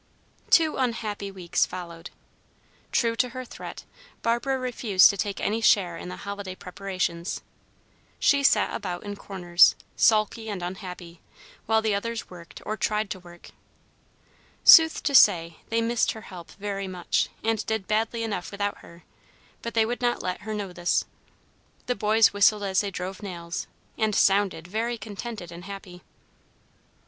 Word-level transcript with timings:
Two 0.49 0.77
unhappy 0.77 1.29
weeks 1.29 1.67
followed. 1.67 2.09
True 2.91 3.15
to 3.17 3.29
her 3.29 3.45
threat, 3.45 3.83
Barbara 4.23 4.57
refused 4.57 5.11
to 5.11 5.15
take 5.17 5.39
any 5.39 5.61
share 5.61 5.95
in 5.95 6.09
the 6.09 6.15
holiday 6.15 6.55
preparations. 6.55 7.41
She 8.17 8.41
sat 8.41 8.73
about 8.75 9.03
in 9.03 9.15
corners, 9.15 9.75
sulky 9.95 10.49
and 10.49 10.63
unhappy, 10.63 11.21
while 11.67 11.83
the 11.83 11.93
others 11.93 12.31
worked, 12.31 12.63
or 12.65 12.75
tried 12.77 13.11
to 13.11 13.19
work. 13.19 13.51
Sooth 14.63 15.03
to 15.03 15.13
say, 15.13 15.57
they 15.69 15.81
missed 15.83 16.13
her 16.13 16.21
help 16.21 16.49
very 16.53 16.87
much, 16.87 17.29
and 17.43 17.63
did 17.67 17.85
badly 17.85 18.23
enough 18.23 18.49
without 18.49 18.79
her, 18.79 19.03
but 19.61 19.75
they 19.75 19.85
would 19.85 20.01
not 20.01 20.23
let 20.23 20.41
her 20.41 20.53
know 20.55 20.73
this. 20.73 21.05
The 21.85 21.93
boys 21.93 22.33
whistled 22.33 22.63
as 22.63 22.81
they 22.81 22.89
drove 22.89 23.21
nails, 23.21 23.67
and 23.99 24.15
sounded 24.15 24.67
very 24.67 24.97
contented 24.97 25.51
and 25.51 25.65
happy. 25.65 26.01